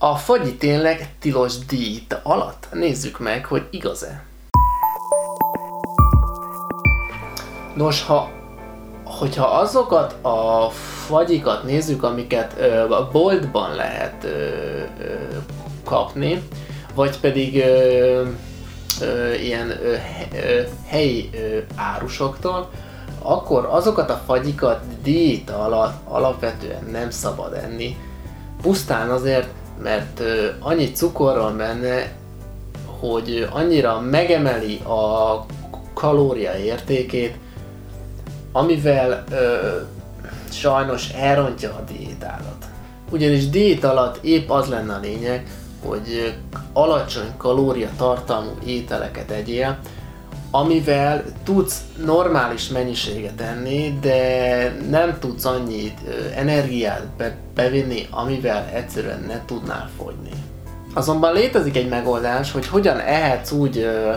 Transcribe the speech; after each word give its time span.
A 0.00 0.16
fagyi 0.16 0.54
tényleg 0.56 1.14
tilos 1.18 1.58
diéta 1.58 2.20
alatt? 2.22 2.68
Nézzük 2.72 3.18
meg, 3.18 3.44
hogy 3.44 3.66
igaz-e. 3.70 4.24
Nos, 7.74 8.02
ha, 8.02 8.30
hogyha 9.04 9.46
azokat 9.46 10.24
a 10.24 10.68
fagyikat 11.06 11.64
nézzük, 11.64 12.02
amiket 12.02 12.54
ö, 12.58 12.92
a 12.92 13.08
boltban 13.12 13.74
lehet 13.74 14.24
ö, 14.24 14.28
ö, 14.28 15.14
kapni, 15.84 16.42
vagy 16.94 17.20
pedig 17.20 17.56
ö, 17.56 18.28
ö, 19.00 19.34
ilyen 19.34 19.70
ö, 19.70 19.94
ö, 20.32 20.62
helyi 20.86 21.30
ö, 21.32 21.58
árusoktól, 21.76 22.70
akkor 23.22 23.66
azokat 23.70 24.10
a 24.10 24.22
fagyikat 24.26 24.80
diéta 25.02 25.58
alatt 25.64 26.08
alapvetően 26.08 26.84
nem 26.90 27.10
szabad 27.10 27.52
enni. 27.52 27.96
Pusztán 28.62 29.10
azért, 29.10 29.48
mert 29.82 30.22
annyi 30.58 30.92
cukor 30.92 31.38
van 31.38 31.56
benne, 31.56 32.12
hogy 33.00 33.48
annyira 33.50 34.00
megemeli 34.00 34.78
a 34.78 35.46
kalória 35.94 36.54
értékét, 36.54 37.34
amivel 38.52 39.24
ö, 39.30 39.76
sajnos 40.50 41.08
elrontja 41.08 41.70
a 41.70 41.92
diétádat. 41.92 42.64
Ugyanis 43.10 43.48
diét 43.48 43.84
alatt 43.84 44.24
épp 44.24 44.50
az 44.50 44.68
lenne 44.68 44.94
a 44.94 45.00
lényeg, 45.00 45.46
hogy 45.84 46.34
alacsony 46.72 47.36
kalória 47.36 47.88
tartalmú 47.96 48.50
ételeket 48.64 49.30
egyél, 49.30 49.78
amivel 50.50 51.24
tudsz 51.44 51.80
normális 52.04 52.68
mennyiséget 52.68 53.40
enni, 53.40 53.98
de 54.00 54.76
nem 54.90 55.18
tudsz 55.18 55.44
annyi 55.44 55.94
energiát 56.36 57.06
be, 57.16 57.36
bevinni, 57.54 58.06
amivel 58.10 58.64
egyszerűen 58.74 59.24
ne 59.26 59.44
tudnál 59.44 59.90
fogyni. 59.96 60.30
Azonban 60.94 61.32
létezik 61.32 61.76
egy 61.76 61.88
megoldás, 61.88 62.52
hogy 62.52 62.66
hogyan 62.66 62.98
ehetsz 62.98 63.50
úgy 63.50 63.78
ö, 63.78 64.12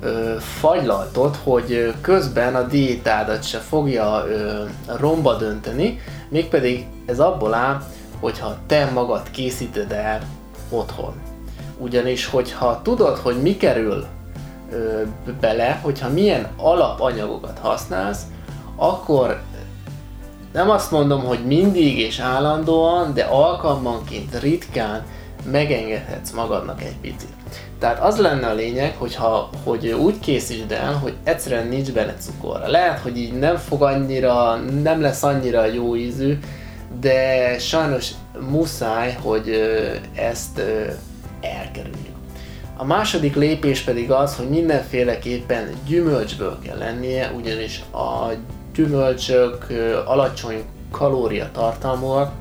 ö, 0.00 0.34
fagylaltot, 0.38 1.36
hogy 1.42 1.94
közben 2.00 2.54
a 2.54 2.62
diétádat 2.62 3.42
se 3.42 3.58
fogja 3.58 4.24
ö, 4.28 4.64
romba 4.98 5.36
dönteni, 5.36 6.00
mégpedig 6.28 6.86
ez 7.06 7.20
abból 7.20 7.54
áll, 7.54 7.82
hogyha 8.20 8.56
te 8.66 8.90
magad 8.94 9.30
készíted 9.30 9.92
el 9.92 10.20
otthon. 10.70 11.12
Ugyanis, 11.78 12.26
hogyha 12.26 12.80
tudod, 12.82 13.16
hogy 13.16 13.42
mi 13.42 13.56
kerül 13.56 14.06
ö, 14.70 15.02
bele, 15.40 15.80
hogyha 15.82 16.08
milyen 16.08 16.48
alapanyagokat 16.56 17.58
használsz, 17.58 18.22
akkor 18.76 19.40
nem 20.52 20.70
azt 20.70 20.90
mondom, 20.90 21.24
hogy 21.24 21.46
mindig 21.46 21.98
és 21.98 22.18
állandóan, 22.18 23.14
de 23.14 23.22
alkalmanként 23.22 24.40
ritkán 24.40 25.06
megengedhetsz 25.50 26.30
magadnak 26.30 26.82
egy 26.82 26.96
picit. 27.00 27.34
Tehát 27.78 28.02
az 28.02 28.16
lenne 28.16 28.46
a 28.46 28.54
lényeg, 28.54 28.96
hogyha, 28.96 29.50
hogy 29.64 29.88
úgy 29.88 30.18
készítsd 30.18 30.72
el, 30.72 30.92
hogy 30.94 31.14
egyszerűen 31.24 31.66
nincs 31.66 31.92
benne 31.92 32.14
cukor. 32.14 32.60
Lehet, 32.66 32.98
hogy 32.98 33.18
így 33.18 33.38
nem 33.38 33.56
fog 33.56 33.82
annyira, 33.82 34.56
nem 34.82 35.00
lesz 35.00 35.22
annyira 35.22 35.64
jó 35.64 35.96
ízű, 35.96 36.38
de 37.00 37.58
sajnos 37.58 38.10
muszáj, 38.50 39.18
hogy 39.22 39.50
ezt 40.14 40.62
elkerüljük. 41.40 42.19
A 42.80 42.84
második 42.84 43.34
lépés 43.34 43.80
pedig 43.80 44.10
az, 44.10 44.36
hogy 44.36 44.48
mindenféleképpen 44.48 45.68
gyümölcsből 45.86 46.58
kell 46.64 46.78
lennie, 46.78 47.32
ugyanis 47.36 47.82
a 47.92 48.32
gyümölcsök 48.74 49.66
alacsony 50.06 50.64
kalóriatartalmúak, 50.90 52.32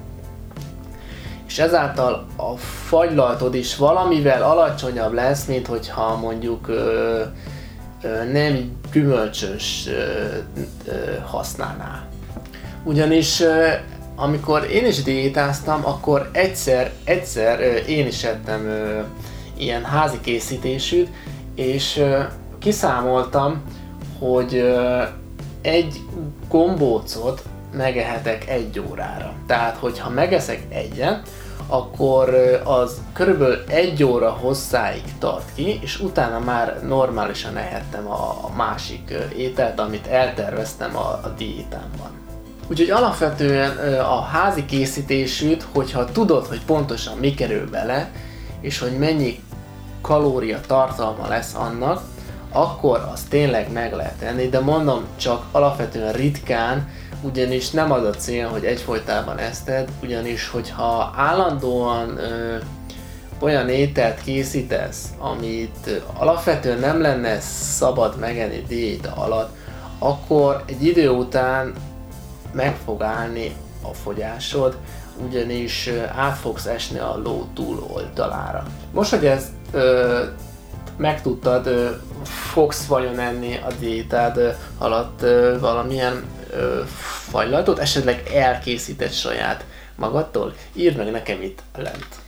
és 1.48 1.60
ezáltal 1.60 2.28
a 2.36 2.58
fagylaltod 2.58 3.56
is 3.56 3.76
valamivel 3.76 4.44
alacsonyabb 4.44 5.14
lesz, 5.14 5.46
mint 5.46 5.68
hogyha 5.68 6.18
mondjuk 6.18 6.68
nem 8.32 8.72
gyümölcsös 8.92 9.90
használnál. 11.26 12.08
Ugyanis 12.84 13.44
amikor 14.16 14.68
én 14.72 14.86
is 14.86 15.04
diétáztam, 15.04 15.86
akkor 15.86 16.30
egyszer, 16.32 16.92
egyszer 17.04 17.60
én 17.88 18.08
is 18.08 18.24
ettem 18.24 18.66
ö, 18.66 19.00
ilyen 19.60 19.84
házi 19.84 20.20
készítésűt, 20.22 21.10
és 21.56 22.04
kiszámoltam, 22.60 23.62
hogy 24.20 24.76
egy 25.62 26.00
gombócot 26.50 27.44
megehetek 27.74 28.50
egy 28.50 28.84
órára. 28.90 29.34
Tehát, 29.48 29.78
hogyha 29.78 30.10
megeszek 30.10 30.64
egyet, 30.70 31.30
akkor 31.68 32.30
az 32.64 33.02
körülbelül 33.14 33.64
egy 33.68 34.04
óra 34.04 34.30
hosszáig 34.30 35.04
tart 35.20 35.54
ki, 35.56 35.80
és 35.82 36.00
utána 36.00 36.40
már 36.40 36.80
normálisan 36.88 37.58
ehettem 37.58 38.08
a 38.08 38.50
másik 38.56 39.14
ételt, 39.38 39.80
amit 39.80 40.08
elterveztem 40.08 40.98
a 40.98 41.34
diétámban. 41.38 42.12
Úgyhogy 42.70 42.90
alapvetően 42.90 44.00
a 44.00 44.22
házi 44.22 44.66
készítésűt, 44.66 45.66
hogyha 45.72 46.06
tudod, 46.06 46.46
hogy 46.46 46.62
pontosan 46.66 47.18
mi 47.18 47.34
kerül 47.34 47.70
bele, 47.70 48.12
és 48.62 48.80
hogy 48.80 48.98
mennyi 48.98 49.40
kalória 50.02 50.60
tartalma 50.68 51.28
lesz 51.28 51.54
annak, 51.56 52.02
akkor 52.52 53.10
az 53.14 53.24
tényleg 53.30 53.72
meg 53.72 53.94
lehet 53.94 54.22
enni, 54.22 54.48
de 54.50 54.60
mondom, 54.60 55.04
csak 55.16 55.46
alapvetően 55.52 56.14
ritkán, 56.14 56.90
ugyanis 57.22 57.70
nem 57.70 57.92
az 57.92 58.04
a 58.04 58.10
cél, 58.10 58.48
hogy 58.48 58.66
egyfolytában 58.66 59.38
eszted, 59.38 59.90
ugyanis 60.04 60.50
hogyha 60.50 61.14
állandóan 61.16 62.18
ö, 62.18 62.58
olyan 63.40 63.70
ételt 63.70 64.22
készítesz, 64.22 65.06
amit 65.18 66.02
alapvetően 66.18 66.80
nem 66.80 67.02
lenne 67.02 67.40
szabad 67.40 68.20
megenni 68.20 68.64
diéta 68.68 69.14
alatt, 69.16 69.56
akkor 70.00 70.64
egy 70.66 70.86
idő 70.86 71.10
után 71.10 71.74
meg 72.52 72.76
fog 72.86 73.02
állni 73.02 73.56
a 73.82 73.94
fogyásod, 73.94 74.78
ugyanis 75.26 75.90
át 76.16 76.38
fogsz 76.38 76.66
esni 76.66 77.00
a 77.00 77.18
ló 77.24 77.48
túloldalára. 77.54 78.66
Most, 78.92 79.10
hogy 79.10 79.26
ezt 79.26 79.50
ö, 79.72 80.24
megtudtad, 80.98 81.68
ö, 81.68 81.90
fogsz 82.24 82.86
vajon 82.86 83.20
enni 83.20 83.56
a 83.56 83.72
diétád 83.80 84.38
ö, 84.38 84.50
alatt 84.78 85.22
ö, 85.22 85.58
valamilyen 85.60 86.24
ö, 86.52 86.82
fajlatot, 87.30 87.80
esetleg 87.80 88.30
elkészített 88.34 89.14
saját 89.14 89.66
magadtól? 89.96 90.54
Írd 90.74 90.98
meg 90.98 91.12
nekem 91.12 91.42
itt 91.42 91.62
lent. 91.78 92.19